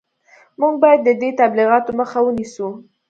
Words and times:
موږ 0.59 0.73
باید 0.83 0.99
د 1.03 1.09
دې 1.21 1.29
تبلیغاتو 1.41 1.89
مخه 1.99 2.19
ونیسو 2.23 2.67